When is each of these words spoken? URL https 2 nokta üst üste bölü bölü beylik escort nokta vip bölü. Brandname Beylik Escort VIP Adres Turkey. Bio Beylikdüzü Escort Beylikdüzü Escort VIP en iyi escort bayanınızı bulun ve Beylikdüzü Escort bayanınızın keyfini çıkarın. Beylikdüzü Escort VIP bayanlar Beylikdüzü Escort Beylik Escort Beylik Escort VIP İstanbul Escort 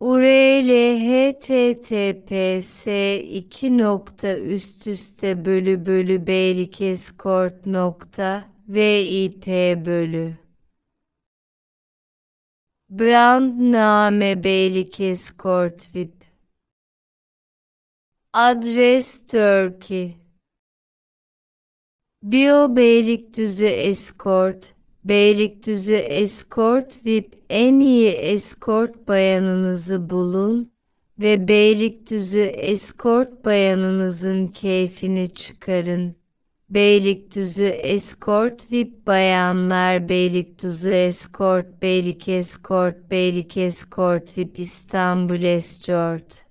URL 0.00 0.70
https 1.06 2.86
2 2.86 3.78
nokta 3.78 4.38
üst 4.38 4.86
üste 4.86 5.44
bölü 5.44 5.86
bölü 5.86 6.26
beylik 6.26 6.80
escort 6.80 7.66
nokta 7.66 8.44
vip 8.68 9.46
bölü. 9.86 10.34
Brandname 12.90 14.44
Beylik 14.44 15.00
Escort 15.00 15.94
VIP 15.94 16.24
Adres 18.32 19.26
Turkey. 19.26 20.16
Bio 22.22 22.76
Beylikdüzü 22.76 23.66
Escort 23.66 24.75
Beylikdüzü 25.08 25.94
Escort 25.94 27.06
VIP 27.06 27.34
en 27.50 27.80
iyi 27.80 28.10
escort 28.10 29.08
bayanınızı 29.08 30.10
bulun 30.10 30.72
ve 31.18 31.48
Beylikdüzü 31.48 32.40
Escort 32.40 33.44
bayanınızın 33.44 34.46
keyfini 34.46 35.34
çıkarın. 35.34 36.16
Beylikdüzü 36.70 37.64
Escort 37.64 38.72
VIP 38.72 39.06
bayanlar 39.06 40.08
Beylikdüzü 40.08 40.90
Escort 40.90 41.82
Beylik 41.82 42.28
Escort 42.28 43.10
Beylik 43.10 43.56
Escort 43.56 44.38
VIP 44.38 44.58
İstanbul 44.58 45.42
Escort 45.42 46.45